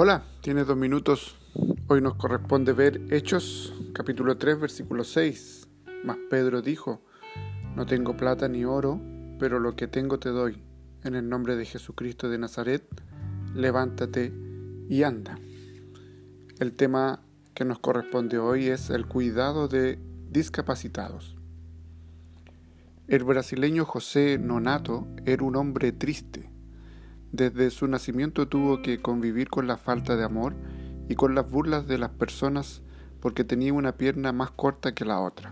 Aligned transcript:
Hola, 0.00 0.22
tienes 0.42 0.68
dos 0.68 0.76
minutos. 0.76 1.34
Hoy 1.88 2.00
nos 2.00 2.14
corresponde 2.14 2.72
ver 2.72 3.02
Hechos, 3.10 3.74
capítulo 3.92 4.38
3, 4.38 4.60
versículo 4.60 5.02
6. 5.02 5.66
Mas 6.04 6.18
Pedro 6.30 6.62
dijo, 6.62 7.02
No 7.74 7.84
tengo 7.84 8.16
plata 8.16 8.46
ni 8.46 8.64
oro, 8.64 9.00
pero 9.40 9.58
lo 9.58 9.74
que 9.74 9.88
tengo 9.88 10.20
te 10.20 10.28
doy. 10.28 10.62
En 11.02 11.16
el 11.16 11.28
nombre 11.28 11.56
de 11.56 11.64
Jesucristo 11.64 12.28
de 12.28 12.38
Nazaret, 12.38 12.84
levántate 13.56 14.32
y 14.88 15.02
anda. 15.02 15.36
El 16.60 16.74
tema 16.74 17.24
que 17.52 17.64
nos 17.64 17.80
corresponde 17.80 18.38
hoy 18.38 18.68
es 18.68 18.90
el 18.90 19.04
cuidado 19.08 19.66
de 19.66 19.98
discapacitados. 20.30 21.36
El 23.08 23.24
brasileño 23.24 23.84
José 23.84 24.38
Nonato 24.38 25.08
era 25.26 25.42
un 25.42 25.56
hombre 25.56 25.90
triste 25.90 26.47
desde 27.32 27.70
su 27.70 27.86
nacimiento 27.86 28.48
tuvo 28.48 28.80
que 28.82 29.00
convivir 29.00 29.48
con 29.48 29.66
la 29.66 29.76
falta 29.76 30.16
de 30.16 30.24
amor 30.24 30.54
y 31.08 31.14
con 31.14 31.34
las 31.34 31.50
burlas 31.50 31.86
de 31.86 31.98
las 31.98 32.10
personas 32.10 32.82
porque 33.20 33.44
tenía 33.44 33.72
una 33.72 33.92
pierna 33.92 34.32
más 34.32 34.50
corta 34.50 34.94
que 34.94 35.04
la 35.04 35.20
otra. 35.20 35.50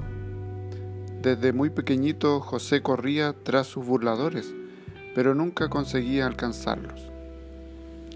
Desde 1.22 1.52
muy 1.52 1.70
pequeñito 1.70 2.40
José 2.40 2.82
corría 2.82 3.34
tras 3.42 3.66
sus 3.66 3.84
burladores, 3.84 4.54
pero 5.14 5.34
nunca 5.34 5.68
conseguía 5.68 6.26
alcanzarlos. 6.26 7.10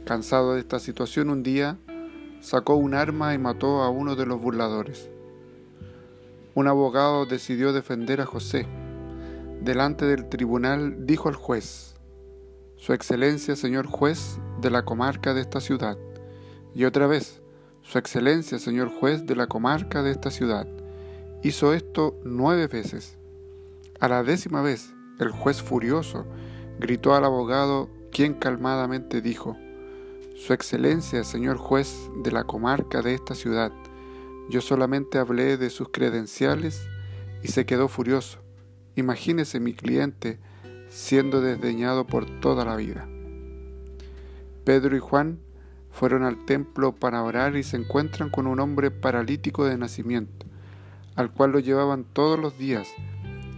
Cansado 0.04 0.54
de 0.54 0.60
esta 0.60 0.78
situación, 0.78 1.30
un 1.30 1.42
día 1.42 1.76
sacó 2.40 2.76
un 2.76 2.94
arma 2.94 3.34
y 3.34 3.38
mató 3.38 3.82
a 3.82 3.90
uno 3.90 4.16
de 4.16 4.26
los 4.26 4.40
burladores. 4.40 5.08
Un 6.54 6.68
abogado 6.68 7.26
decidió 7.26 7.72
defender 7.72 8.20
a 8.20 8.26
José. 8.26 8.66
Delante 9.60 10.04
del 10.04 10.28
tribunal 10.28 11.06
dijo 11.06 11.28
al 11.28 11.34
juez, 11.34 11.94
su 12.80 12.94
Excelencia, 12.94 13.56
señor 13.56 13.86
juez 13.86 14.38
de 14.62 14.70
la 14.70 14.86
comarca 14.86 15.34
de 15.34 15.42
esta 15.42 15.60
ciudad. 15.60 15.98
Y 16.74 16.84
otra 16.84 17.06
vez, 17.06 17.42
Su 17.82 17.98
Excelencia, 17.98 18.58
señor 18.58 18.88
juez 18.88 19.26
de 19.26 19.36
la 19.36 19.48
comarca 19.48 20.02
de 20.02 20.10
esta 20.10 20.30
ciudad. 20.30 20.66
Hizo 21.42 21.74
esto 21.74 22.18
nueve 22.24 22.68
veces. 22.68 23.18
A 24.00 24.08
la 24.08 24.22
décima 24.22 24.62
vez, 24.62 24.94
el 25.18 25.30
juez 25.30 25.60
furioso 25.60 26.24
gritó 26.78 27.14
al 27.14 27.26
abogado, 27.26 27.90
quien 28.10 28.32
calmadamente 28.32 29.20
dijo, 29.20 29.58
Su 30.34 30.54
Excelencia, 30.54 31.22
señor 31.22 31.58
juez 31.58 32.08
de 32.24 32.32
la 32.32 32.44
comarca 32.44 33.02
de 33.02 33.12
esta 33.12 33.34
ciudad, 33.34 33.72
yo 34.48 34.62
solamente 34.62 35.18
hablé 35.18 35.58
de 35.58 35.68
sus 35.68 35.90
credenciales 35.90 36.88
y 37.42 37.48
se 37.48 37.66
quedó 37.66 37.88
furioso. 37.88 38.38
Imagínese 38.96 39.60
mi 39.60 39.74
cliente 39.74 40.40
siendo 40.90 41.40
desdeñado 41.40 42.04
por 42.04 42.26
toda 42.40 42.64
la 42.64 42.76
vida. 42.76 43.08
Pedro 44.64 44.96
y 44.96 44.98
Juan 44.98 45.38
fueron 45.90 46.24
al 46.24 46.44
templo 46.44 46.92
para 46.92 47.22
orar 47.22 47.56
y 47.56 47.62
se 47.62 47.76
encuentran 47.76 48.28
con 48.28 48.46
un 48.46 48.60
hombre 48.60 48.90
paralítico 48.90 49.64
de 49.64 49.78
nacimiento, 49.78 50.46
al 51.14 51.32
cual 51.32 51.52
lo 51.52 51.60
llevaban 51.60 52.04
todos 52.04 52.38
los 52.38 52.58
días 52.58 52.88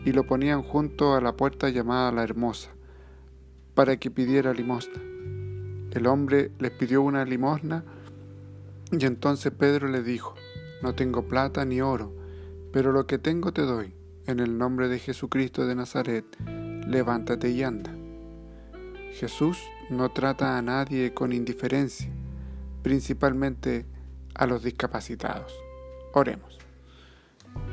y 0.05 0.13
lo 0.13 0.25
ponían 0.25 0.63
junto 0.63 1.15
a 1.15 1.21
la 1.21 1.35
puerta 1.35 1.71
llamada 1.71 2.13
la 2.13 2.23
Hermosa, 2.23 2.71
para 3.75 3.97
que 3.97 4.11
pidiera 4.11 4.53
limosna. 4.53 5.01
El 5.91 6.07
hombre 6.07 6.53
les 6.59 6.71
pidió 6.71 7.03
una 7.03 7.25
limosna 7.25 7.85
y 8.91 9.05
entonces 9.07 9.53
Pedro 9.53 9.89
le 9.89 10.03
dijo, 10.03 10.35
no 10.83 10.95
tengo 10.95 11.27
plata 11.27 11.65
ni 11.65 11.81
oro, 11.81 12.13
pero 12.73 12.93
lo 12.93 13.07
que 13.07 13.19
tengo 13.19 13.53
te 13.53 13.63
doy, 13.63 13.95
en 14.27 14.41
el 14.41 14.59
nombre 14.59 14.89
de 14.89 14.99
Jesucristo 14.99 15.67
de 15.67 15.75
Nazaret, 15.75 16.25
levántate 16.87 17.51
y 17.51 17.63
anda. 17.63 17.95
Jesús 19.13 19.59
no 19.91 20.11
trata 20.11 20.57
a 20.57 20.63
nadie 20.63 21.13
con 21.13 21.33
indiferencia, 21.33 22.09
principalmente 22.83 23.87
a 24.35 24.47
los 24.47 24.63
discapacitados. 24.63 25.53
Oremos. 26.15 26.59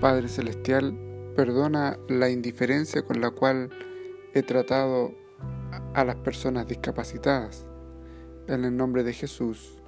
Padre 0.02 0.28
Celestial, 0.28 0.98
perdona 1.36 1.98
la 2.10 2.30
indiferencia 2.30 3.04
con 3.04 3.22
la 3.22 3.32
cual 3.32 3.70
he 4.34 4.44
tratado 4.44 5.14
a 5.94 6.04
las 6.04 6.16
personas 6.18 6.68
discapacitadas. 6.68 7.66
En 8.48 8.66
el 8.66 8.76
nombre 8.76 9.04
de 9.04 9.14
Jesús. 9.14 9.80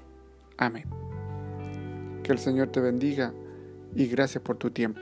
Amén. 0.58 0.86
Que 2.24 2.32
el 2.32 2.40
Señor 2.40 2.68
te 2.68 2.80
bendiga 2.80 3.34
y 3.96 4.08
gracias 4.08 4.44
por 4.44 4.58
tu 4.58 4.72
tiempo. 4.72 5.02